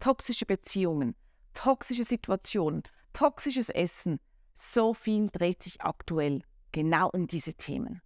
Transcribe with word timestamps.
toxische 0.00 0.46
Beziehungen, 0.46 1.14
toxische 1.54 2.04
Situationen, 2.04 2.82
toxisches 3.12 3.68
Essen. 3.68 4.18
So 4.52 4.94
viel 4.94 5.28
dreht 5.30 5.62
sich 5.62 5.80
aktuell 5.82 6.42
genau 6.72 7.10
um 7.10 7.26
diese 7.26 7.54
Themen. 7.54 8.00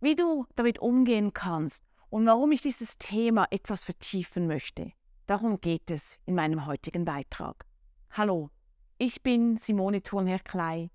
Wie 0.00 0.16
du 0.16 0.46
damit 0.56 0.80
umgehen 0.80 1.32
kannst 1.32 1.84
und 2.10 2.26
warum 2.26 2.50
ich 2.52 2.62
dieses 2.62 2.98
Thema 2.98 3.46
etwas 3.50 3.84
vertiefen 3.84 4.46
möchte, 4.46 4.92
darum 5.26 5.60
geht 5.60 5.90
es 5.90 6.18
in 6.26 6.34
meinem 6.34 6.66
heutigen 6.66 7.04
Beitrag. 7.04 7.64
Hallo, 8.10 8.50
ich 8.98 9.22
bin 9.22 9.56
Simone 9.56 10.02
Thurnherr-Klei 10.02 10.90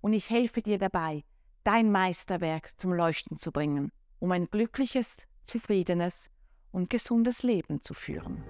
und 0.00 0.12
ich 0.12 0.30
helfe 0.30 0.62
dir 0.62 0.78
dabei, 0.78 1.24
dein 1.64 1.90
Meisterwerk 1.90 2.78
zum 2.78 2.92
Leuchten 2.92 3.36
zu 3.36 3.50
bringen, 3.52 3.90
um 4.18 4.32
ein 4.32 4.46
glückliches, 4.46 5.26
zufriedenes 5.42 6.30
und 6.70 6.90
gesundes 6.90 7.42
Leben 7.42 7.80
zu 7.80 7.94
führen. 7.94 8.44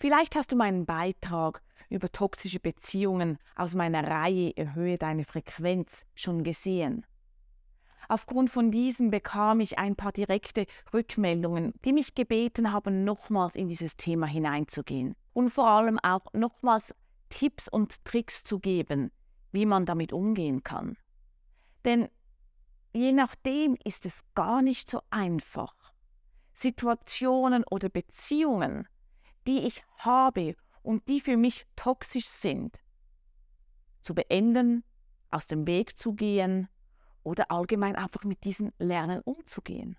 Vielleicht 0.00 0.34
hast 0.34 0.50
du 0.50 0.56
meinen 0.56 0.86
Beitrag 0.86 1.62
über 1.90 2.10
toxische 2.10 2.58
Beziehungen 2.58 3.36
aus 3.54 3.74
meiner 3.74 4.02
Reihe 4.02 4.56
Erhöhe 4.56 4.96
deine 4.96 5.24
Frequenz 5.24 6.06
schon 6.14 6.42
gesehen. 6.42 7.04
Aufgrund 8.08 8.48
von 8.48 8.70
diesem 8.70 9.10
bekam 9.10 9.60
ich 9.60 9.78
ein 9.78 9.96
paar 9.96 10.12
direkte 10.12 10.64
Rückmeldungen, 10.94 11.74
die 11.84 11.92
mich 11.92 12.14
gebeten 12.14 12.72
haben, 12.72 13.04
nochmals 13.04 13.54
in 13.54 13.68
dieses 13.68 13.98
Thema 13.98 14.26
hineinzugehen 14.26 15.16
und 15.34 15.50
vor 15.50 15.68
allem 15.68 15.98
auch 15.98 16.32
nochmals 16.32 16.94
Tipps 17.28 17.68
und 17.68 18.02
Tricks 18.06 18.42
zu 18.42 18.58
geben, 18.58 19.12
wie 19.52 19.66
man 19.66 19.84
damit 19.84 20.14
umgehen 20.14 20.64
kann. 20.64 20.96
Denn 21.84 22.08
je 22.94 23.12
nachdem 23.12 23.76
ist 23.84 24.06
es 24.06 24.22
gar 24.34 24.62
nicht 24.62 24.88
so 24.88 25.02
einfach. 25.10 25.74
Situationen 26.54 27.64
oder 27.70 27.90
Beziehungen 27.90 28.88
die 29.50 29.66
ich 29.66 29.82
habe 29.98 30.54
und 30.82 31.08
die 31.08 31.20
für 31.20 31.36
mich 31.36 31.66
toxisch 31.74 32.28
sind, 32.28 32.78
zu 34.00 34.14
beenden, 34.14 34.84
aus 35.28 35.48
dem 35.48 35.66
Weg 35.66 35.98
zu 35.98 36.12
gehen 36.12 36.68
oder 37.24 37.50
allgemein 37.50 37.96
einfach 37.96 38.22
mit 38.22 38.44
diesen 38.44 38.72
Lernen 38.78 39.20
umzugehen. 39.22 39.96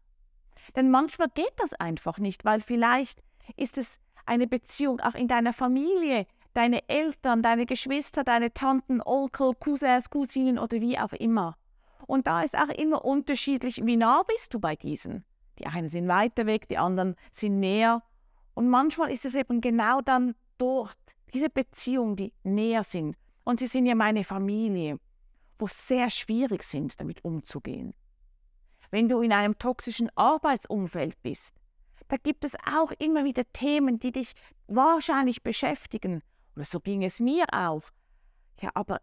Denn 0.77 0.89
manchmal 0.89 1.27
geht 1.33 1.52
das 1.58 1.73
einfach 1.73 2.17
nicht, 2.17 2.45
weil 2.45 2.61
vielleicht 2.61 3.21
ist 3.58 3.77
es 3.77 3.99
eine 4.25 4.47
Beziehung 4.47 5.02
auch 5.02 5.16
in 5.16 5.27
deiner 5.27 5.52
Familie, 5.52 6.27
deine 6.53 6.88
Eltern, 6.88 7.43
deine 7.43 7.65
Geschwister, 7.65 8.23
deine 8.23 8.53
Tanten, 8.53 9.02
Onkel, 9.02 9.53
Cousins, 9.59 10.09
Cousinen 10.09 10.59
oder 10.59 10.80
wie 10.80 10.97
auch 10.97 11.11
immer. 11.11 11.58
Und 12.08 12.27
da 12.27 12.41
ist 12.41 12.58
auch 12.58 12.69
immer 12.69 13.03
unterschiedlich, 13.03 13.86
wie 13.86 13.97
nah 13.97 14.23
bist 14.23 14.53
du 14.53 14.61
bei 14.61 14.77
diesen. 14.77 15.25
Die 15.59 15.65
einen 15.65 15.89
sind 15.89 16.08
weiter 16.08 16.45
weg, 16.45 16.69
die 16.69 16.77
anderen 16.77 17.15
sind 17.31 17.59
näher. 17.59 18.02
Und 18.53 18.69
manchmal 18.69 19.11
ist 19.11 19.25
es 19.25 19.35
eben 19.35 19.61
genau 19.61 20.02
dann 20.02 20.35
dort, 20.57 20.97
diese 21.33 21.49
Beziehungen, 21.49 22.16
die 22.16 22.33
näher 22.44 22.83
sind. 22.83 23.16
Und 23.43 23.59
sie 23.59 23.67
sind 23.67 23.85
ja 23.85 23.95
meine 23.95 24.23
Familie, 24.23 24.99
wo 25.58 25.66
es 25.66 25.88
sehr 25.88 26.09
schwierig 26.09 26.63
sind, 26.63 26.99
damit 26.99 27.23
umzugehen. 27.23 27.93
Wenn 28.89 29.08
du 29.08 29.21
in 29.21 29.31
einem 29.31 29.58
toxischen 29.58 30.09
Arbeitsumfeld 30.16 31.21
bist, 31.21 31.55
da 32.09 32.17
gibt 32.17 32.43
es 32.43 32.55
auch 32.69 32.91
immer 32.99 33.23
wieder 33.23 33.43
Themen, 33.53 33.99
die 33.99 34.11
dich 34.11 34.33
wahrscheinlich 34.67 35.43
beschäftigen. 35.43 36.21
Oder 36.55 36.65
so 36.65 36.80
ging 36.81 37.03
es 37.03 37.19
mir 37.19 37.45
auch. 37.53 37.83
Ja, 38.59 38.71
aber 38.73 38.99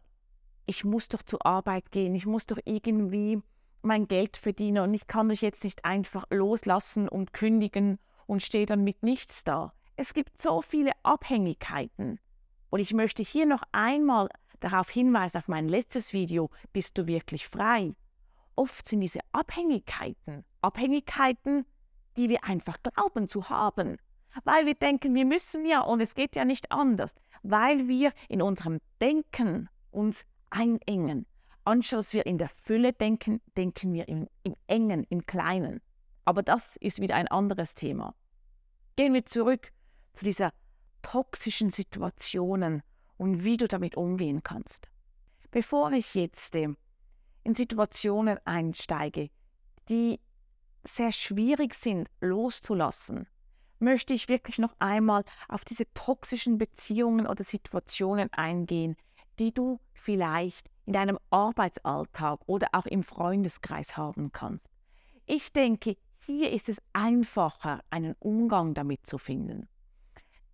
ich 0.67 0.85
muss 0.85 1.09
doch 1.09 1.23
zur 1.23 1.45
Arbeit 1.47 1.91
gehen, 1.91 2.15
ich 2.15 2.27
muss 2.27 2.45
doch 2.45 2.59
irgendwie 2.67 3.41
mein 3.81 4.07
Geld 4.07 4.37
verdienen 4.37 4.83
und 4.83 4.93
ich 4.93 5.07
kann 5.07 5.31
dich 5.31 5.41
jetzt 5.41 5.65
nicht 5.65 5.85
einfach 5.85 6.27
loslassen 6.31 7.09
und 7.09 7.33
kündigen 7.33 7.99
und 8.29 8.43
stehe 8.43 8.67
dann 8.67 8.85
mit 8.85 9.03
nichts 9.03 9.43
da. 9.43 9.73
Es 9.97 10.15
gibt 10.15 10.41
so 10.41 10.63
viele 10.63 10.93
Abhängigkeiten. 11.03 12.21
Und 12.71 12.81
ich 12.81 12.93
möchte 12.95 13.23
hier 13.23 13.47
noch 13.47 13.63
einmal 13.73 14.29
darauf 14.61 14.91
hinweisen, 14.91 15.39
auf 15.39 15.49
mein 15.49 15.69
letztes 15.69 16.13
Video, 16.13 16.51
bist 16.73 16.99
du 16.99 17.07
wirklich 17.07 17.49
frei? 17.49 17.95
Oft 18.55 18.87
sind 18.87 19.01
diese 19.01 19.21
Abhängigkeiten, 19.33 20.45
Abhängigkeiten, 20.61 21.65
die 22.17 22.29
wir 22.29 22.45
einfach 22.45 22.79
glauben 22.83 23.29
zu 23.29 23.49
haben. 23.49 23.97
Weil 24.45 24.67
wir 24.67 24.75
denken, 24.75 25.15
wir 25.15 25.25
müssen 25.25 25.65
ja 25.65 25.81
und 25.81 26.01
es 26.01 26.15
geht 26.15 26.37
ja 26.37 26.45
nicht 26.45 26.71
anders. 26.71 27.15
Weil 27.43 27.89
wir 27.89 28.13
in 28.29 28.43
unserem 28.43 28.79
Denken 29.01 29.69
uns 29.91 30.25
einengen. 30.51 31.27
Anstatt 31.65 32.01
dass 32.01 32.15
wir 32.15 32.27
in 32.27 32.39
der 32.39 32.49
Fülle 32.49 32.93
denken, 32.93 33.41
denken 33.57 33.93
wir 33.93 34.07
im, 34.09 34.29
im 34.43 34.55
Engen, 34.67 35.05
im 35.05 35.25
Kleinen. 35.25 35.81
Aber 36.29 36.43
das 36.43 36.77
ist 36.77 37.01
wieder 37.01 37.15
ein 37.15 37.29
anderes 37.29 37.75
Thema. 37.75 38.15
Gehen 38.97 39.15
wir 39.15 39.25
zurück 39.25 39.73
zu 40.13 40.27
dieser 40.27 40.53
toxischen 41.01 41.71
Situationen 41.71 42.83
und 43.17 43.45
wie 43.45 43.57
du 43.57 43.67
damit 43.67 43.97
umgehen 43.97 44.43
kannst. 44.43 44.91
Bevor 45.51 45.91
ich 45.93 46.15
jetzt 46.15 46.55
äh, 46.55 46.69
in 47.45 47.55
Situationen 47.55 48.39
einsteige, 48.45 49.31
die 49.89 50.21
sehr 50.85 51.13
schwierig 51.13 51.73
sind 51.73 52.11
loszulassen, 52.21 53.27
möchte 53.79 54.13
ich 54.13 54.29
wirklich 54.29 54.59
noch 54.59 54.77
einmal 54.81 55.25
auf 55.49 55.65
diese 55.65 55.91
toxischen 55.95 56.59
Beziehungen 56.59 57.27
oder 57.27 57.43
Situationen 57.43 58.31
eingehen, 58.35 58.97
die 59.39 59.55
du 59.55 59.81
vielleicht 59.95 60.69
in 60.85 60.93
deinem 60.93 61.19
Arbeitsalltag 61.31 62.41
oder 62.45 62.69
auch 62.73 62.85
im 62.85 63.03
Freundeskreis 63.03 63.97
haben 63.97 64.31
kannst. 64.31 64.71
Ich 65.25 65.55
denke, 65.55 65.97
hier 66.29 66.53
ist 66.53 66.69
es 66.69 66.81
einfacher, 66.93 67.83
einen 67.89 68.15
Umgang 68.19 68.75
damit 68.75 69.07
zu 69.07 69.17
finden. 69.17 69.67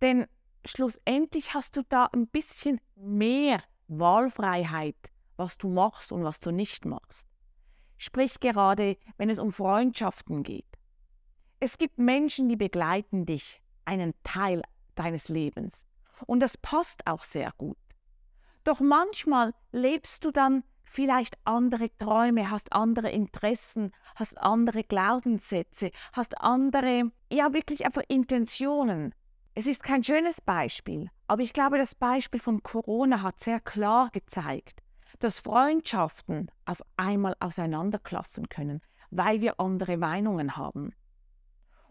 Denn 0.01 0.25
schlussendlich 0.63 1.53
hast 1.53 1.75
du 1.75 1.83
da 1.83 2.05
ein 2.05 2.27
bisschen 2.27 2.79
mehr 2.95 3.61
Wahlfreiheit, 3.87 4.95
was 5.35 5.57
du 5.57 5.67
machst 5.67 6.13
und 6.13 6.23
was 6.23 6.39
du 6.39 6.51
nicht 6.51 6.85
machst. 6.85 7.27
Sprich 7.97 8.39
gerade, 8.39 8.97
wenn 9.17 9.29
es 9.29 9.37
um 9.37 9.51
Freundschaften 9.51 10.43
geht. 10.43 10.65
Es 11.59 11.77
gibt 11.77 11.97
Menschen, 11.97 12.47
die 12.47 12.55
begleiten 12.55 13.25
dich 13.25 13.61
einen 13.83 14.13
Teil 14.23 14.61
deines 14.95 15.27
Lebens. 15.27 15.87
Und 16.25 16.39
das 16.39 16.57
passt 16.57 17.05
auch 17.05 17.23
sehr 17.25 17.51
gut. 17.57 17.77
Doch 18.63 18.79
manchmal 18.79 19.53
lebst 19.71 20.23
du 20.23 20.31
dann 20.31 20.63
vielleicht 20.85 21.37
andere 21.43 21.89
Träume, 21.97 22.49
hast 22.49 22.73
andere 22.73 23.09
Interessen, 23.09 23.91
hast 24.15 24.37
andere 24.37 24.83
Glaubenssätze, 24.83 25.91
hast 26.13 26.39
andere, 26.39 27.11
ja 27.31 27.53
wirklich 27.53 27.85
einfach 27.85 28.03
Intentionen. 28.07 29.13
Es 29.55 29.67
ist 29.67 29.83
kein 29.83 30.03
schönes 30.03 30.41
Beispiel, 30.41 31.09
aber 31.27 31.41
ich 31.41 31.53
glaube, 31.53 31.77
das 31.77 31.95
Beispiel 31.95 32.39
von 32.39 32.61
Corona 32.63 33.21
hat 33.21 33.39
sehr 33.39 33.59
klar 33.59 34.09
gezeigt, 34.11 34.81
dass 35.19 35.39
Freundschaften 35.39 36.51
auf 36.65 36.81
einmal 36.97 37.35
auseinanderklassen 37.39 38.49
können, 38.49 38.81
weil 39.11 39.41
wir 39.41 39.59
andere 39.59 39.97
Meinungen 39.97 40.57
haben. 40.57 40.93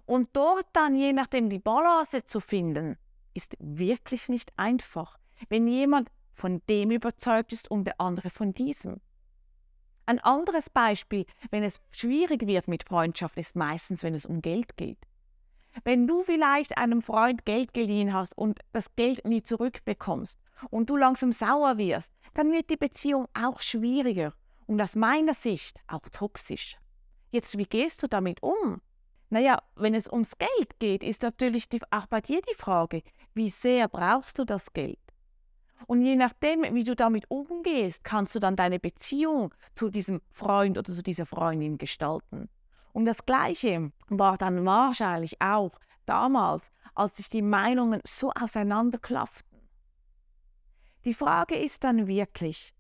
Und 0.07 0.29
dort 0.35 0.67
dann, 0.75 0.95
je 0.95 1.13
nachdem, 1.13 1.49
die 1.49 1.59
Balance 1.59 2.25
zu 2.25 2.41
finden, 2.41 2.97
ist 3.33 3.57
wirklich 3.59 4.29
nicht 4.29 4.53
einfach. 4.59 5.17
Wenn 5.49 5.67
jemand 5.67 6.11
von 6.35 6.63
dem 6.69 6.91
überzeugt 6.91 7.53
ist 7.53 7.71
und 7.71 7.85
der 7.85 8.01
andere 8.01 8.31
von 8.31 8.53
diesem. 8.53 9.01
Ein 10.07 10.19
anderes 10.19 10.69
Beispiel, 10.69 11.25
wenn 11.51 11.63
es 11.63 11.81
schwierig 11.91 12.47
wird 12.47 12.69
mit 12.69 12.85
Freundschaft, 12.85 13.39
ist 13.39 13.57
meistens, 13.57 14.03
wenn 14.03 14.15
es 14.15 14.27
um 14.27 14.43
Geld 14.43 14.77
geht. 14.77 14.99
Wenn 15.83 16.07
du 16.07 16.23
vielleicht 16.23 16.77
einem 16.77 17.03
Freund 17.03 17.45
Geld 17.45 17.75
geliehen 17.75 18.13
hast 18.13 18.37
und 18.37 18.61
das 18.73 18.95
Geld 18.95 19.25
nie 19.27 19.43
zurückbekommst 19.43 20.39
und 20.71 20.91
du 20.91 20.97
langsam 20.97 21.33
sauer 21.33 21.79
wirst, 21.79 22.13
dann 22.35 22.53
wird 22.53 22.71
die 22.71 22.77
Beziehung 22.77 23.27
auch 23.35 23.61
schwieriger 23.61 24.35
und 24.67 24.81
aus 24.81 24.95
meiner 24.95 25.35
Sicht 25.35 25.81
auch 25.89 26.09
toxisch. 26.13 26.77
Jetzt, 27.31 27.59
wie 27.59 27.65
gehst 27.65 28.03
du 28.03 28.07
damit 28.07 28.43
um? 28.43 28.81
Naja, 29.31 29.59
wenn 29.75 29.95
es 29.95 30.09
ums 30.09 30.39
Geld 30.39 30.79
geht, 30.79 31.03
ist 31.03 31.23
natürlich 31.23 31.67
auch 31.91 32.07
bei 32.07 32.21
dir 32.21 32.41
die 32.43 32.55
Frage, 32.55 33.03
wie 33.35 33.51
sehr 33.51 33.89
brauchst 33.89 34.39
du 34.39 34.45
das 34.45 34.73
Geld? 34.73 35.04
Und 35.87 36.01
je 36.03 36.17
nachdem, 36.17 36.63
wie 36.75 36.85
du 36.85 36.97
damit 36.97 37.31
umgehst, 37.31 38.05
kannst 38.05 38.35
du 38.35 38.39
dann 38.39 38.57
deine 38.57 38.79
Beziehung 38.79 39.55
zu 39.75 39.91
diesem 39.91 40.23
Freund 40.31 40.79
oder 40.79 40.93
zu 40.93 41.03
dieser 41.03 41.27
Freundin 41.27 41.79
gestalten. 41.79 42.49
Und 42.93 43.05
das 43.07 43.27
Gleiche 43.27 43.93
war 44.09 44.39
dann 44.39 44.65
wahrscheinlich 44.65 45.41
auch 45.43 45.79
damals, 46.07 46.71
als 46.95 47.17
sich 47.17 47.29
die 47.29 47.43
Meinungen 47.43 48.01
so 48.05 48.31
auseinanderklafften. 48.31 49.61
Die 51.05 51.15
Frage 51.15 51.57
ist 51.57 51.85
dann 51.85 52.07
wirklich, 52.07 52.73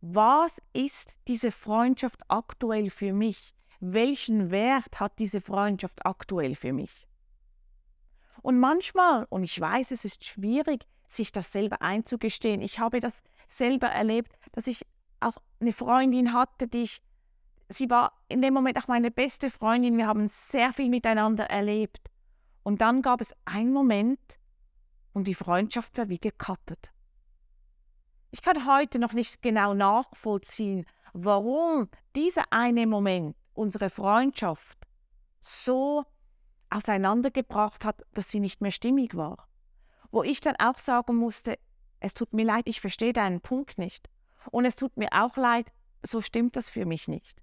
was 0.00 0.62
ist 0.72 1.16
diese 1.26 1.50
Freundschaft 1.50 2.20
aktuell 2.28 2.90
für 2.90 3.12
mich? 3.12 3.54
Welchen 3.80 4.50
Wert 4.50 5.00
hat 5.00 5.18
diese 5.18 5.40
Freundschaft 5.40 6.04
aktuell 6.06 6.54
für 6.54 6.72
mich? 6.72 7.08
Und 8.42 8.60
manchmal, 8.60 9.26
und 9.30 9.42
ich 9.42 9.60
weiß, 9.60 9.90
es 9.90 10.04
ist 10.04 10.24
schwierig, 10.24 10.86
sich 11.08 11.32
das 11.32 11.52
selber 11.52 11.82
einzugestehen. 11.82 12.60
Ich 12.60 12.78
habe 12.78 13.00
das 13.00 13.22
selber 13.48 13.88
erlebt, 13.88 14.32
dass 14.52 14.66
ich 14.66 14.86
auch 15.20 15.38
eine 15.60 15.72
Freundin 15.72 16.32
hatte, 16.32 16.68
die 16.68 16.82
ich 16.82 17.02
sie 17.68 17.90
war 17.90 18.12
in 18.28 18.42
dem 18.42 18.54
Moment 18.54 18.78
auch 18.78 18.88
meine 18.88 19.10
beste 19.10 19.50
Freundin. 19.50 19.96
Wir 19.98 20.06
haben 20.06 20.28
sehr 20.28 20.72
viel 20.72 20.88
miteinander 20.88 21.44
erlebt. 21.44 22.10
Und 22.62 22.80
dann 22.80 23.02
gab 23.02 23.20
es 23.20 23.34
einen 23.44 23.72
Moment 23.72 24.20
und 25.12 25.26
die 25.26 25.34
Freundschaft 25.34 25.96
war 25.98 26.08
wie 26.08 26.18
gekappert. 26.18 26.90
Ich 28.30 28.42
kann 28.42 28.66
heute 28.66 28.98
noch 28.98 29.14
nicht 29.14 29.40
genau 29.40 29.72
nachvollziehen, 29.72 30.84
warum 31.14 31.88
dieser 32.14 32.44
eine 32.52 32.86
Moment 32.86 33.36
unsere 33.54 33.88
Freundschaft 33.88 34.78
so 35.40 36.04
auseinandergebracht 36.68 37.84
hat, 37.84 38.04
dass 38.12 38.28
sie 38.28 38.40
nicht 38.40 38.60
mehr 38.60 38.70
stimmig 38.70 39.16
war. 39.16 39.48
Wo 40.10 40.22
ich 40.22 40.40
dann 40.40 40.56
auch 40.56 40.78
sagen 40.78 41.16
musste, 41.16 41.58
es 42.00 42.14
tut 42.14 42.32
mir 42.32 42.44
leid, 42.44 42.68
ich 42.68 42.80
verstehe 42.80 43.12
deinen 43.12 43.40
Punkt 43.40 43.78
nicht. 43.78 44.08
Und 44.50 44.64
es 44.64 44.76
tut 44.76 44.96
mir 44.96 45.08
auch 45.12 45.36
leid, 45.36 45.70
so 46.02 46.20
stimmt 46.20 46.56
das 46.56 46.70
für 46.70 46.86
mich 46.86 47.08
nicht. 47.08 47.42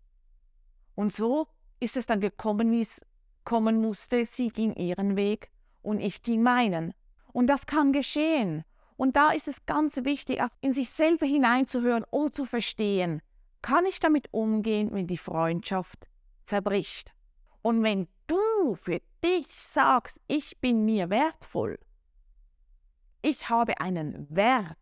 Und 0.95 1.13
so 1.13 1.47
ist 1.79 1.97
es 1.97 2.05
dann 2.05 2.21
gekommen, 2.21 2.71
wie 2.71 2.81
es 2.81 3.05
kommen 3.43 3.81
musste. 3.81 4.25
Sie 4.25 4.49
ging 4.49 4.73
ihren 4.73 5.15
Weg 5.15 5.51
und 5.81 5.99
ich 5.99 6.23
ging 6.23 6.41
meinen. 6.41 6.93
Und 7.33 7.47
das 7.47 7.65
kann 7.65 7.91
geschehen. 7.91 8.63
Und 8.97 9.17
da 9.17 9.31
ist 9.31 9.47
es 9.47 9.65
ganz 9.65 9.97
wichtig, 10.05 10.41
auch 10.41 10.49
in 10.61 10.73
sich 10.73 10.89
selber 10.89 11.25
hineinzuhören, 11.25 12.05
um 12.09 12.31
zu 12.31 12.45
verstehen, 12.45 13.21
kann 13.61 13.85
ich 13.85 13.99
damit 13.99 14.31
umgehen, 14.31 14.89
wenn 14.93 15.07
die 15.07 15.17
Freundschaft 15.17 16.07
zerbricht. 16.43 17.11
Und 17.61 17.83
wenn 17.83 18.07
du 18.27 18.75
für 18.75 19.01
dich 19.23 19.47
sagst, 19.49 20.21
ich 20.27 20.59
bin 20.61 20.85
mir 20.85 21.09
wertvoll, 21.09 21.79
ich 23.25 23.49
habe 23.49 23.79
einen 23.81 24.27
Wert, 24.29 24.77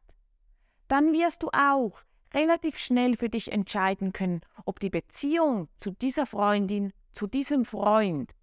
dann 0.89 1.13
wirst 1.13 1.43
du 1.43 1.49
auch 1.53 2.01
relativ 2.33 2.77
schnell 2.77 3.15
für 3.15 3.29
dich 3.29 3.51
entscheiden 3.51 4.11
können, 4.11 4.41
ob 4.65 4.81
die 4.81 4.89
Beziehung 4.89 5.69
zu 5.77 5.91
dieser 5.91 6.25
Freundin, 6.25 6.91
zu 7.13 7.25
diesem 7.25 7.63
Freund 7.63 8.35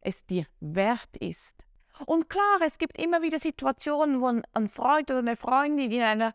es 0.00 0.26
dir 0.26 0.46
wert 0.58 1.16
ist. 1.18 1.64
Und 2.06 2.28
klar, 2.28 2.58
es 2.66 2.76
gibt 2.78 3.00
immer 3.00 3.22
wieder 3.22 3.38
Situationen, 3.38 4.20
wo 4.20 4.26
ein 4.26 4.68
Freund 4.68 5.10
oder 5.12 5.20
eine 5.20 5.36
Freundin 5.36 5.92
in 5.92 6.02
einer 6.02 6.34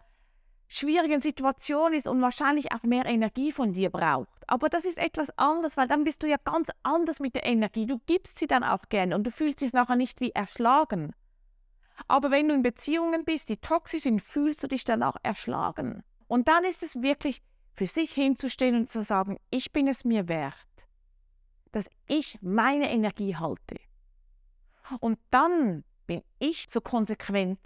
schwierigen 0.69 1.19
Situation 1.19 1.93
ist 1.93 2.07
und 2.07 2.21
wahrscheinlich 2.21 2.71
auch 2.71 2.83
mehr 2.83 3.05
Energie 3.05 3.51
von 3.51 3.73
dir 3.73 3.89
braucht. 3.89 4.47
Aber 4.47 4.69
das 4.69 4.85
ist 4.85 4.99
etwas 4.99 5.37
anderes, 5.37 5.75
weil 5.75 5.89
dann 5.89 6.05
bist 6.05 6.23
du 6.23 6.27
ja 6.27 6.37
ganz 6.45 6.69
anders 6.83 7.19
mit 7.19 7.35
der 7.35 7.45
Energie. 7.45 7.85
Du 7.85 7.99
gibst 8.05 8.39
sie 8.39 8.47
dann 8.47 8.63
auch 8.63 8.83
gerne 8.87 9.15
und 9.15 9.27
du 9.27 9.31
fühlst 9.31 9.59
dich 9.59 9.73
nachher 9.73 9.97
nicht 9.97 10.21
wie 10.21 10.31
erschlagen. 10.31 11.13
Aber 12.07 12.31
wenn 12.31 12.47
du 12.47 12.55
in 12.55 12.63
Beziehungen 12.63 13.25
bist, 13.25 13.49
die 13.49 13.57
toxisch 13.57 14.03
sind, 14.03 14.21
fühlst 14.21 14.63
du 14.63 14.67
dich 14.67 14.83
dann 14.83 15.03
auch 15.03 15.17
erschlagen. 15.23 16.03
Und 16.27 16.47
dann 16.47 16.63
ist 16.63 16.83
es 16.83 17.01
wirklich 17.01 17.41
für 17.75 17.87
sich 17.87 18.11
hinzustehen 18.11 18.75
und 18.75 18.89
zu 18.89 19.03
sagen, 19.03 19.37
ich 19.49 19.71
bin 19.71 19.87
es 19.87 20.03
mir 20.03 20.27
wert, 20.27 20.53
dass 21.71 21.89
ich 22.07 22.39
meine 22.41 22.89
Energie 22.91 23.35
halte. 23.35 23.77
Und 24.99 25.19
dann 25.29 25.83
bin 26.07 26.23
ich 26.39 26.65
so 26.69 26.81
konsequent 26.81 27.59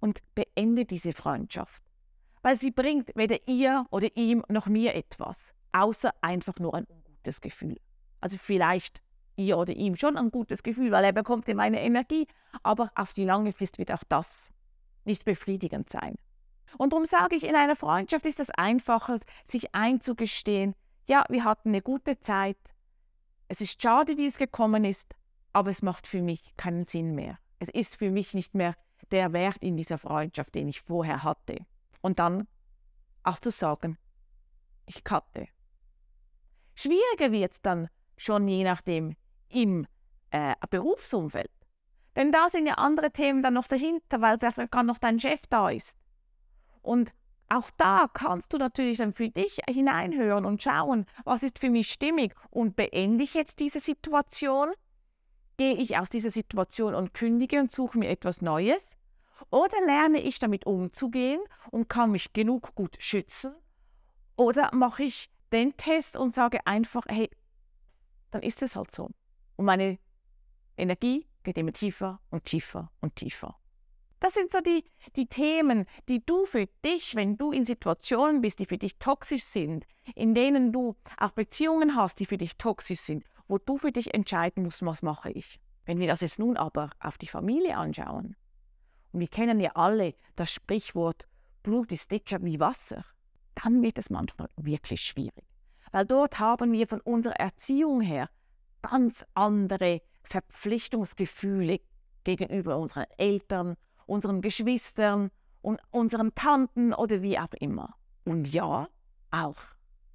und 0.00 0.20
beende 0.34 0.84
diese 0.86 1.12
Freundschaft. 1.12 1.82
Weil 2.42 2.56
sie 2.56 2.70
bringt 2.70 3.10
weder 3.14 3.46
ihr 3.46 3.84
oder 3.90 4.08
ihm 4.16 4.42
noch 4.48 4.66
mir 4.66 4.94
etwas, 4.94 5.52
außer 5.72 6.10
einfach 6.22 6.58
nur 6.58 6.74
ein 6.74 6.86
ungutes 6.86 7.40
Gefühl. 7.40 7.76
Also 8.20 8.38
vielleicht 8.38 9.02
ihr 9.40 9.58
oder 9.58 9.72
ihm 9.72 9.96
schon 9.96 10.16
ein 10.16 10.30
gutes 10.30 10.62
Gefühl, 10.62 10.90
weil 10.92 11.04
er 11.04 11.12
bekommt 11.12 11.48
ja 11.48 11.54
meine 11.54 11.80
Energie, 11.80 12.26
aber 12.62 12.90
auf 12.94 13.12
die 13.12 13.24
lange 13.24 13.52
Frist 13.52 13.78
wird 13.78 13.90
auch 13.90 14.04
das 14.08 14.52
nicht 15.04 15.24
befriedigend 15.24 15.90
sein. 15.90 16.16
Und 16.78 16.92
darum 16.92 17.04
sage 17.04 17.34
ich, 17.34 17.44
in 17.44 17.56
einer 17.56 17.76
Freundschaft 17.76 18.26
ist 18.26 18.40
es 18.40 18.50
einfacher, 18.50 19.18
sich 19.44 19.74
einzugestehen, 19.74 20.74
ja, 21.08 21.24
wir 21.28 21.44
hatten 21.44 21.70
eine 21.70 21.82
gute 21.82 22.20
Zeit, 22.20 22.58
es 23.48 23.60
ist 23.60 23.82
schade, 23.82 24.16
wie 24.16 24.26
es 24.26 24.38
gekommen 24.38 24.84
ist, 24.84 25.16
aber 25.52 25.70
es 25.70 25.82
macht 25.82 26.06
für 26.06 26.22
mich 26.22 26.56
keinen 26.56 26.84
Sinn 26.84 27.16
mehr. 27.16 27.38
Es 27.58 27.68
ist 27.68 27.96
für 27.96 28.10
mich 28.10 28.34
nicht 28.34 28.54
mehr 28.54 28.76
der 29.10 29.32
Wert 29.32 29.58
in 29.60 29.76
dieser 29.76 29.98
Freundschaft, 29.98 30.54
den 30.54 30.68
ich 30.68 30.80
vorher 30.80 31.24
hatte. 31.24 31.58
Und 32.00 32.20
dann 32.20 32.46
auch 33.24 33.40
zu 33.40 33.50
sagen, 33.50 33.98
ich 34.86 35.02
cutte. 35.02 35.48
Schwieriger 36.74 37.32
wird 37.32 37.52
es 37.52 37.62
dann 37.62 37.88
schon 38.16 38.46
je 38.46 38.64
nachdem 38.64 39.16
im 39.50 39.86
äh, 40.30 40.54
Berufsumfeld. 40.70 41.50
Denn 42.16 42.32
da 42.32 42.48
sind 42.48 42.66
ja 42.66 42.74
andere 42.74 43.12
Themen 43.12 43.42
dann 43.42 43.54
noch 43.54 43.68
dahinter, 43.68 44.20
weil 44.20 44.38
vielleicht 44.38 44.72
gar 44.72 44.82
noch 44.82 44.98
dein 44.98 45.20
Chef 45.20 45.40
da 45.48 45.70
ist. 45.70 45.96
Und 46.82 47.12
auch 47.48 47.70
da 47.76 48.08
kannst 48.12 48.52
du 48.52 48.58
natürlich 48.58 48.98
dann 48.98 49.12
für 49.12 49.28
dich 49.28 49.58
hineinhören 49.68 50.44
und 50.44 50.62
schauen, 50.62 51.06
was 51.24 51.42
ist 51.42 51.58
für 51.58 51.68
mich 51.68 51.90
stimmig 51.90 52.34
und 52.48 52.76
beende 52.76 53.24
ich 53.24 53.34
jetzt 53.34 53.58
diese 53.58 53.80
Situation? 53.80 54.70
Gehe 55.56 55.74
ich 55.74 55.98
aus 55.98 56.10
dieser 56.10 56.30
Situation 56.30 56.94
und 56.94 57.12
kündige 57.12 57.60
und 57.60 57.70
suche 57.70 57.98
mir 57.98 58.08
etwas 58.08 58.40
Neues? 58.40 58.96
Oder 59.50 59.84
lerne 59.84 60.20
ich 60.20 60.38
damit 60.38 60.64
umzugehen 60.64 61.40
und 61.70 61.88
kann 61.88 62.12
mich 62.12 62.32
genug 62.32 62.74
gut 62.74 62.96
schützen? 62.98 63.54
Oder 64.36 64.70
mache 64.74 65.02
ich 65.02 65.30
den 65.52 65.76
Test 65.76 66.16
und 66.16 66.32
sage 66.32 66.66
einfach, 66.66 67.04
hey, 67.08 67.30
dann 68.30 68.42
ist 68.42 68.62
es 68.62 68.76
halt 68.76 68.90
so. 68.90 69.10
Und 69.60 69.66
meine 69.66 69.98
Energie 70.78 71.26
geht 71.42 71.58
immer 71.58 71.74
tiefer 71.74 72.18
und 72.30 72.46
tiefer 72.46 72.90
und 73.02 73.14
tiefer. 73.14 73.58
Das 74.18 74.32
sind 74.32 74.50
so 74.50 74.62
die, 74.62 74.84
die 75.16 75.26
Themen, 75.26 75.84
die 76.08 76.24
du 76.24 76.46
für 76.46 76.66
dich, 76.82 77.14
wenn 77.14 77.36
du 77.36 77.52
in 77.52 77.66
Situationen 77.66 78.40
bist, 78.40 78.58
die 78.60 78.64
für 78.64 78.78
dich 78.78 78.96
toxisch 78.98 79.44
sind, 79.44 79.84
in 80.14 80.32
denen 80.32 80.72
du 80.72 80.96
auch 81.18 81.32
Beziehungen 81.32 81.94
hast, 81.94 82.20
die 82.20 82.24
für 82.24 82.38
dich 82.38 82.56
toxisch 82.56 83.00
sind, 83.00 83.22
wo 83.48 83.58
du 83.58 83.76
für 83.76 83.92
dich 83.92 84.14
entscheiden 84.14 84.62
musst, 84.62 84.82
was 84.82 85.02
mache 85.02 85.30
ich. 85.30 85.60
Wenn 85.84 85.98
wir 85.98 86.06
das 86.06 86.22
jetzt 86.22 86.38
nun 86.38 86.56
aber 86.56 86.88
auf 86.98 87.18
die 87.18 87.28
Familie 87.28 87.76
anschauen, 87.76 88.36
und 89.12 89.20
wir 89.20 89.28
kennen 89.28 89.60
ja 89.60 89.72
alle 89.74 90.14
das 90.36 90.50
Sprichwort, 90.50 91.28
Blut 91.62 91.92
ist 91.92 92.10
dicker 92.10 92.42
wie 92.42 92.60
Wasser, 92.60 93.04
dann 93.56 93.82
wird 93.82 93.98
es 93.98 94.08
manchmal 94.08 94.48
wirklich 94.56 95.02
schwierig. 95.02 95.44
Weil 95.92 96.06
dort 96.06 96.38
haben 96.38 96.72
wir 96.72 96.88
von 96.88 97.02
unserer 97.02 97.36
Erziehung 97.36 98.00
her 98.00 98.30
ganz 98.82 99.24
andere 99.34 100.02
Verpflichtungsgefühle 100.22 101.80
gegenüber 102.24 102.78
unseren 102.78 103.06
Eltern, 103.16 103.76
unseren 104.06 104.40
Geschwistern 104.42 105.30
und 105.62 105.80
unseren 105.90 106.34
Tanten 106.34 106.92
oder 106.92 107.22
wie 107.22 107.38
auch 107.38 107.52
immer. 107.58 107.94
Und 108.24 108.52
ja, 108.52 108.88
auch 109.30 109.56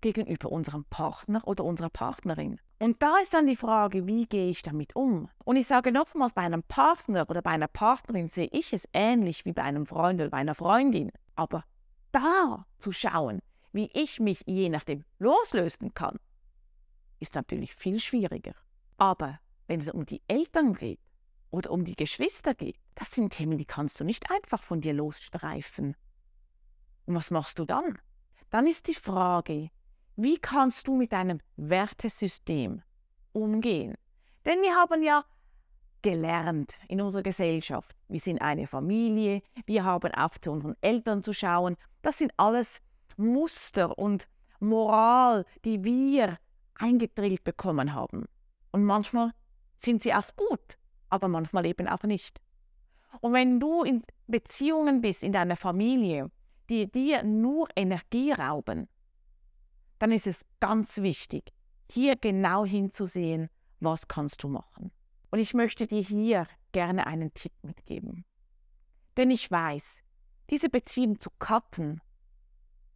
gegenüber 0.01 0.51
unserem 0.51 0.85
Partner 0.85 1.41
oder 1.47 1.63
unserer 1.63 1.89
Partnerin. 1.89 2.59
Und 2.79 3.01
da 3.01 3.17
ist 3.17 3.33
dann 3.33 3.47
die 3.47 3.55
Frage, 3.55 4.05
wie 4.05 4.25
gehe 4.25 4.49
ich 4.49 4.61
damit 4.61 4.95
um? 4.95 5.29
Und 5.43 5.55
ich 5.55 5.65
sage 5.65 5.91
nochmals, 5.91 6.33
bei 6.33 6.41
einem 6.41 6.63
Partner 6.63 7.25
oder 7.29 7.41
bei 7.41 7.51
einer 7.51 7.67
Partnerin 7.67 8.29
sehe 8.29 8.49
ich 8.51 8.73
es 8.73 8.87
ähnlich 8.93 9.45
wie 9.45 9.53
bei 9.53 9.63
einem 9.63 9.85
Freund 9.85 10.19
oder 10.19 10.29
bei 10.29 10.37
einer 10.37 10.55
Freundin. 10.55 11.11
Aber 11.35 11.63
da 12.11 12.65
zu 12.77 12.91
schauen, 12.91 13.39
wie 13.71 13.89
ich 13.93 14.19
mich 14.19 14.41
je 14.45 14.69
nachdem 14.69 15.03
loslösen 15.19 15.93
kann, 15.93 16.17
ist 17.19 17.35
natürlich 17.35 17.75
viel 17.75 17.99
schwieriger. 17.99 18.55
Aber 18.97 19.39
wenn 19.67 19.79
es 19.79 19.89
um 19.89 20.05
die 20.05 20.21
Eltern 20.27 20.73
geht 20.73 20.99
oder 21.49 21.71
um 21.71 21.85
die 21.85 21.95
Geschwister 21.95 22.53
geht, 22.53 22.77
das 22.95 23.11
sind 23.11 23.31
Themen, 23.33 23.57
die 23.57 23.65
kannst 23.65 23.99
du 23.99 24.03
nicht 24.03 24.31
einfach 24.31 24.63
von 24.63 24.81
dir 24.81 24.93
losstreifen. 24.93 25.95
Und 27.05 27.15
was 27.15 27.31
machst 27.31 27.59
du 27.59 27.65
dann? 27.65 27.99
Dann 28.49 28.67
ist 28.67 28.87
die 28.87 28.93
Frage, 28.93 29.69
wie 30.15 30.37
kannst 30.37 30.87
du 30.87 30.95
mit 30.95 31.11
deinem 31.11 31.41
Wertesystem 31.57 32.81
umgehen? 33.33 33.95
Denn 34.45 34.61
wir 34.61 34.75
haben 34.75 35.03
ja 35.03 35.25
gelernt 36.01 36.77
in 36.87 37.01
unserer 37.01 37.23
Gesellschaft. 37.23 37.95
Wir 38.07 38.19
sind 38.19 38.41
eine 38.41 38.67
Familie, 38.67 39.41
wir 39.65 39.83
haben 39.83 40.13
auch 40.13 40.37
zu 40.37 40.51
unseren 40.51 40.75
Eltern 40.81 41.23
zu 41.23 41.33
schauen. 41.33 41.75
Das 42.01 42.19
sind 42.19 42.31
alles 42.37 42.81
Muster 43.17 43.97
und 43.97 44.27
Moral, 44.59 45.45
die 45.65 45.83
wir 45.83 46.37
eingedrillt 46.75 47.43
bekommen 47.43 47.93
haben. 47.93 48.25
Und 48.71 48.83
manchmal 48.83 49.31
sind 49.75 50.01
sie 50.01 50.13
auch 50.13 50.35
gut, 50.35 50.77
aber 51.09 51.27
manchmal 51.27 51.65
eben 51.65 51.87
auch 51.87 52.03
nicht. 52.03 52.41
Und 53.21 53.33
wenn 53.33 53.59
du 53.59 53.83
in 53.83 54.03
Beziehungen 54.27 55.01
bist, 55.01 55.23
in 55.23 55.31
deiner 55.31 55.55
Familie, 55.55 56.31
die 56.69 56.91
dir 56.91 57.23
nur 57.23 57.67
Energie 57.75 58.31
rauben, 58.31 58.87
dann 59.99 60.11
ist 60.11 60.27
es 60.27 60.45
ganz 60.59 60.97
wichtig, 60.97 61.53
hier 61.89 62.15
genau 62.15 62.65
hinzusehen, 62.65 63.49
was 63.79 64.07
kannst 64.07 64.43
du 64.43 64.49
machen. 64.49 64.91
Und 65.31 65.39
ich 65.39 65.53
möchte 65.53 65.87
dir 65.87 66.01
hier 66.01 66.47
gerne 66.71 67.07
einen 67.07 67.33
Tipp 67.33 67.53
mitgeben. 67.61 68.25
Denn 69.15 69.31
ich 69.31 69.49
weiß, 69.49 70.01
diese 70.49 70.69
Beziehung 70.69 71.19
zu 71.19 71.29
cutten 71.39 72.01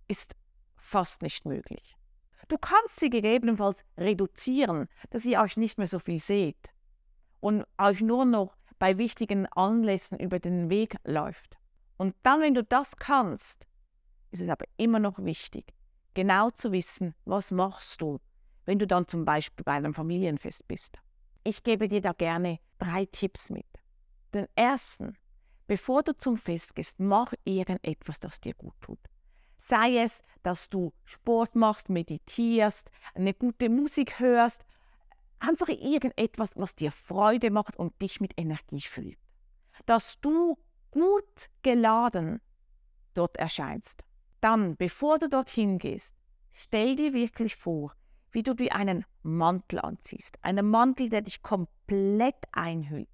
ist 0.08 0.36
fast 0.76 1.22
nicht 1.22 1.46
möglich. 1.46 1.96
Du 2.50 2.58
kannst 2.58 3.00
sie 3.00 3.12
gegebenenfalls 3.12 3.86
reduzieren, 3.96 4.90
dass 5.12 5.24
ihr 5.24 5.40
euch 5.40 5.56
nicht 5.56 5.78
mehr 5.78 5.88
so 5.88 6.00
viel 6.00 6.20
seht 6.20 6.70
und 7.40 7.64
euch 7.78 8.02
nur 8.02 8.26
noch 8.26 8.58
bei 8.80 8.98
wichtigen 8.98 9.46
Anlässen 9.46 10.20
über 10.20 10.40
den 10.40 10.70
Weg 10.70 10.96
läuft. 11.04 11.58
Und 11.98 12.16
dann, 12.24 12.42
wenn 12.42 12.56
du 12.56 12.64
das 12.64 12.98
kannst, 12.98 13.68
ist 14.32 14.42
es 14.42 14.50
aber 14.50 14.66
immer 14.78 15.00
noch 15.00 15.20
wichtig, 15.20 15.74
genau 16.16 16.50
zu 16.50 16.72
wissen, 16.72 17.14
was 17.26 17.52
machst 17.52 18.02
du, 18.02 18.20
wenn 18.66 18.80
du 18.80 18.88
dann 18.88 19.08
zum 19.08 19.26
Beispiel 19.26 19.64
bei 19.64 19.74
einem 19.74 19.94
Familienfest 19.94 20.68
bist. 20.68 20.98
Ich 21.44 21.62
gebe 21.62 21.88
dir 21.88 22.02
da 22.02 22.14
gerne 22.14 22.60
drei 22.80 23.06
Tipps 23.06 23.52
mit. 23.52 23.68
Den 24.34 24.48
ersten, 24.56 25.16
bevor 25.68 26.02
du 26.02 26.18
zum 26.18 26.38
Fest 26.38 26.76
gehst, 26.76 27.00
mach 27.00 27.34
irgendetwas, 27.44 28.20
das 28.20 28.42
dir 28.42 28.56
gut 28.56 28.76
tut. 28.82 29.00
Sei 29.62 29.98
es, 29.98 30.24
dass 30.42 30.70
du 30.70 30.94
Sport 31.04 31.54
machst, 31.54 31.90
meditierst, 31.90 32.92
eine 33.14 33.34
gute 33.34 33.68
Musik 33.68 34.18
hörst, 34.18 34.66
einfach 35.40 35.68
irgendetwas, 35.68 36.52
was 36.56 36.76
dir 36.76 36.94
Freude 36.94 37.52
macht 37.52 37.76
und 37.76 38.02
dich 38.02 38.22
mit 38.22 38.40
Energie 38.40 38.80
füllt. 38.80 39.20
Dass 39.86 40.22
du 40.22 40.58
gut 40.92 41.50
geladen 41.62 42.40
dort 43.16 43.36
erscheinst. 43.36 44.06
Dann, 44.40 44.78
bevor 44.78 45.20
du 45.20 45.28
dorthin 45.28 45.78
gehst, 45.78 46.16
stell 46.54 46.96
dir 46.96 47.14
wirklich 47.14 47.58
vor, 47.58 47.94
wie 48.32 48.44
du 48.44 48.54
dir 48.54 48.74
einen 48.74 49.04
Mantel 49.24 49.80
anziehst. 49.80 50.42
Einen 50.42 50.70
Mantel, 50.70 51.10
der 51.10 51.22
dich 51.22 51.42
komplett 51.42 52.46
einhüllt. 52.54 53.10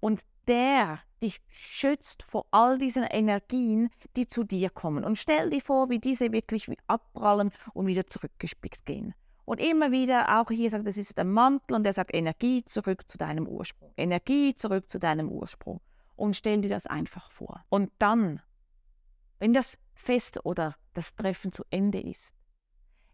Und 0.00 0.26
der 0.48 1.00
dich 1.22 1.40
schützt 1.48 2.22
vor 2.22 2.46
all 2.50 2.78
diesen 2.78 3.02
Energien, 3.04 3.90
die 4.16 4.28
zu 4.28 4.44
dir 4.44 4.70
kommen. 4.70 5.04
Und 5.04 5.18
stell 5.18 5.50
dir 5.50 5.60
vor, 5.60 5.90
wie 5.90 5.98
diese 5.98 6.32
wirklich 6.32 6.68
abprallen 6.86 7.50
und 7.74 7.86
wieder 7.86 8.06
zurückgespickt 8.06 8.86
gehen. 8.86 9.14
Und 9.44 9.60
immer 9.60 9.90
wieder 9.90 10.40
auch 10.40 10.50
hier 10.50 10.70
sagt, 10.70 10.86
das 10.86 10.96
ist 10.96 11.16
der 11.16 11.24
Mantel 11.24 11.74
und 11.74 11.84
der 11.84 11.92
sagt 11.92 12.14
Energie 12.14 12.64
zurück 12.64 13.08
zu 13.08 13.18
deinem 13.18 13.48
Ursprung. 13.48 13.92
Energie 13.96 14.54
zurück 14.54 14.90
zu 14.90 14.98
deinem 14.98 15.30
Ursprung. 15.30 15.80
Und 16.16 16.36
stell 16.36 16.60
dir 16.60 16.68
das 16.68 16.86
einfach 16.86 17.30
vor. 17.30 17.64
Und 17.68 17.90
dann, 17.98 18.42
wenn 19.38 19.52
das 19.52 19.78
Fest 19.94 20.44
oder 20.44 20.74
das 20.94 21.14
Treffen 21.16 21.52
zu 21.52 21.64
Ende 21.70 22.00
ist, 22.00 22.34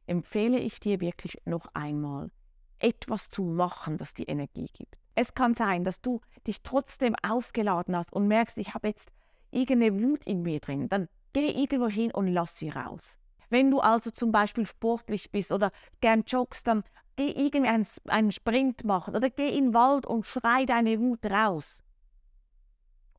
empfehle 0.06 0.58
ich 0.58 0.80
dir 0.80 1.00
wirklich 1.00 1.38
noch 1.44 1.68
einmal, 1.74 2.30
etwas 2.78 3.30
zu 3.30 3.44
machen, 3.44 3.96
das 3.96 4.14
die 4.14 4.24
Energie 4.24 4.68
gibt. 4.72 5.03
Es 5.14 5.34
kann 5.34 5.54
sein, 5.54 5.84
dass 5.84 6.00
du 6.00 6.20
dich 6.46 6.62
trotzdem 6.62 7.14
aufgeladen 7.22 7.96
hast 7.96 8.12
und 8.12 8.26
merkst, 8.26 8.58
ich 8.58 8.74
habe 8.74 8.88
jetzt 8.88 9.12
irgendeine 9.50 10.02
Wut 10.02 10.24
in 10.24 10.42
mir 10.42 10.60
drin. 10.60 10.88
Dann 10.88 11.08
geh 11.32 11.48
irgendwo 11.50 11.88
hin 11.88 12.10
und 12.12 12.28
lass 12.28 12.58
sie 12.58 12.70
raus. 12.70 13.18
Wenn 13.50 13.70
du 13.70 13.80
also 13.80 14.10
zum 14.10 14.32
Beispiel 14.32 14.66
sportlich 14.66 15.30
bist 15.30 15.52
oder 15.52 15.70
gern 16.00 16.24
joggst, 16.26 16.66
dann 16.66 16.82
geh 17.16 17.30
irgendwie 17.30 17.86
einen, 18.08 18.32
Sprint 18.32 18.84
machen 18.84 19.14
oder 19.14 19.30
geh 19.30 19.48
in 19.48 19.66
den 19.66 19.74
Wald 19.74 20.06
und 20.06 20.26
schrei 20.26 20.64
deine 20.64 20.98
Wut 20.98 21.24
raus. 21.26 21.84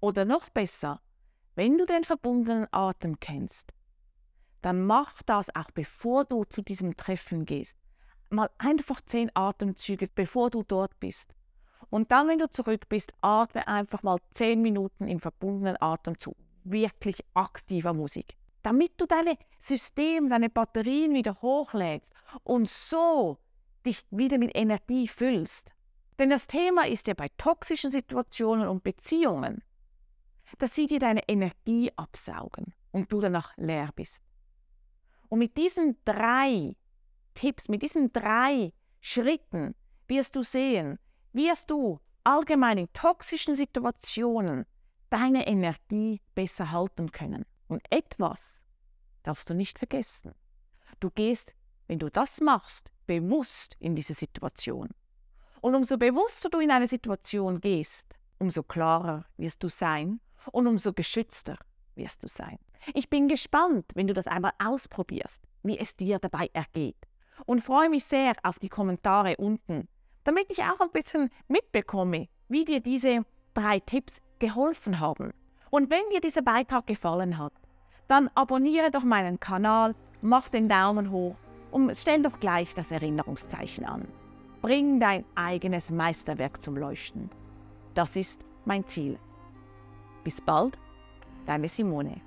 Oder 0.02 0.26
noch 0.26 0.50
besser, 0.50 1.02
wenn 1.56 1.78
du 1.78 1.86
den 1.86 2.04
verbundenen 2.04 2.68
Atem 2.72 3.20
kennst, 3.20 3.74
dann 4.62 4.86
mach 4.86 5.22
das 5.24 5.56
auch 5.56 5.72
bevor 5.72 6.26
du 6.26 6.44
zu 6.44 6.62
diesem 6.62 6.98
Treffen 6.98 7.46
gehst. 7.46 7.78
Mal 8.30 8.50
einfach 8.58 9.00
zehn 9.02 9.32
Atemzüge, 9.34 10.10
bevor 10.14 10.50
du 10.50 10.64
dort 10.64 11.00
bist. 11.00 11.34
Und 11.90 12.12
dann, 12.12 12.28
wenn 12.28 12.40
du 12.40 12.50
zurück 12.50 12.90
bist, 12.90 13.14
atme 13.22 13.68
einfach 13.68 14.04
mal 14.04 14.18
zehn 14.32 14.62
Minuten 14.62 15.08
im 15.08 15.20
verbundenen 15.20 15.78
Atem 15.80 16.20
zu 16.20 16.36
wirklich 16.64 17.24
aktiver 17.34 17.94
Musik. 17.94 18.36
Damit 18.64 18.94
du 18.98 19.06
deine 19.06 19.38
System, 19.60 20.28
deine 20.28 20.50
Batterien 20.50 21.14
wieder 21.14 21.40
hochlädst 21.42 22.14
und 22.44 22.68
so 22.68 23.38
dich 23.86 24.04
wieder 24.10 24.40
mit 24.40 24.56
Energie 24.56 25.08
füllst. 25.08 25.72
Denn 26.18 26.30
das 26.30 26.48
Thema 26.48 26.88
ist 26.88 27.08
ja 27.08 27.14
bei 27.14 27.28
toxischen 27.38 27.92
Situationen 27.92 28.68
und 28.68 28.84
Beziehungen, 28.84 29.64
dass 30.58 30.74
sie 30.74 30.88
dir 30.88 31.00
deine 31.00 31.28
Energie 31.28 31.92
absaugen 31.96 32.74
und 32.92 33.12
du 33.12 33.20
danach 33.20 33.56
leer 33.58 33.90
bist. 33.96 34.24
Und 35.30 35.40
mit 35.40 35.58
diesen 35.58 35.98
drei 36.06 36.76
Tipps, 37.34 37.68
mit 37.68 37.82
diesen 37.82 38.12
drei 38.14 38.72
Schritten 39.02 39.76
wirst 40.08 40.36
du 40.36 40.44
sehen, 40.44 40.98
wirst 41.36 41.70
du 41.70 42.00
allgemein 42.24 42.78
in 42.78 42.94
toxischen 42.94 43.56
Situationen 43.56 44.66
deine 45.10 45.46
Energie 45.46 46.22
besser 46.34 46.72
halten 46.72 47.12
können. 47.12 47.46
Und 47.68 47.84
etwas 47.90 48.62
darfst 49.24 49.50
du 49.50 49.54
nicht 49.54 49.78
vergessen. 49.78 50.34
Du 51.00 51.10
gehst, 51.10 51.54
wenn 51.88 52.00
du 52.00 52.10
das 52.10 52.42
machst, 52.42 52.92
bewusst 53.06 53.76
in 53.80 53.96
diese 53.96 54.14
Situation. 54.14 54.90
Und 55.62 55.76
umso 55.76 55.98
bewusster 55.98 56.50
du 56.50 56.60
in 56.60 56.72
eine 56.72 56.88
Situation 56.88 57.60
gehst, 57.60 58.08
umso 58.40 58.64
klarer 58.64 59.26
wirst 59.38 59.64
du 59.64 59.70
sein 59.70 60.20
und 60.52 60.68
umso 60.68 60.94
geschützter 60.94 61.58
wirst 61.96 62.24
du 62.24 62.28
sein. 62.28 62.58
Ich 62.94 63.10
bin 63.10 63.28
gespannt, 63.28 63.86
wenn 63.96 64.08
du 64.08 64.14
das 64.14 64.28
einmal 64.28 64.54
ausprobierst, 64.60 65.44
wie 65.64 65.78
es 65.78 65.96
dir 65.96 66.20
dabei 66.20 66.50
ergeht. 66.54 67.08
Und 67.46 67.62
freue 67.62 67.90
mich 67.90 68.06
sehr 68.06 68.36
auf 68.44 68.60
die 68.60 68.70
Kommentare 68.70 69.38
unten, 69.38 69.88
damit 70.26 70.48
ich 70.50 70.62
auch 70.64 70.82
ein 70.82 70.92
bisschen 70.92 71.30
mitbekomme, 71.48 72.28
wie 72.50 72.66
dir 72.66 72.82
diese 72.82 73.26
drei 73.54 73.80
Tipps 73.80 74.20
geholfen 74.40 75.00
haben. 75.00 75.32
Und 75.70 75.90
wenn 75.90 76.10
dir 76.12 76.20
dieser 76.20 76.42
Beitrag 76.42 76.86
gefallen 76.88 77.38
hat, 77.38 77.54
dann 78.08 78.30
abonniere 78.36 78.92
doch 78.92 79.04
meinen 79.04 79.40
Kanal, 79.40 79.96
mach 80.22 80.50
den 80.50 80.68
Daumen 80.68 81.12
hoch 81.12 81.36
und 81.72 81.96
stell 81.96 82.22
doch 82.22 82.40
gleich 82.40 82.74
das 82.74 82.92
Erinnerungszeichen 82.92 83.86
an. 83.86 84.08
Bring 84.62 85.00
dein 85.00 85.26
eigenes 85.36 85.92
Meisterwerk 85.92 86.62
zum 86.62 86.76
Leuchten. 86.76 87.30
Das 87.94 88.16
ist 88.16 88.46
mein 88.66 88.86
Ziel. 88.88 89.20
Bis 90.24 90.42
bald, 90.42 90.78
deine 91.46 91.68
Simone. 91.68 92.22